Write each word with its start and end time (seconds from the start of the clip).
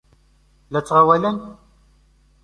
La 0.71 0.79
ttɣawalen? 0.81 1.37